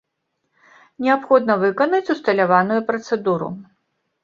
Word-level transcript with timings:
Неабходна 1.07 1.53
выканаць 1.65 2.09
усталяваную 2.15 2.81
працэдуру. 2.91 3.53